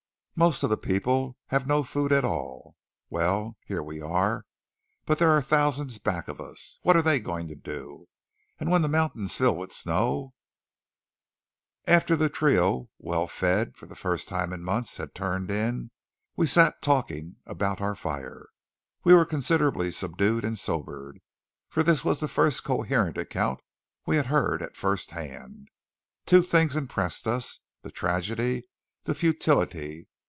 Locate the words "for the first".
13.77-14.27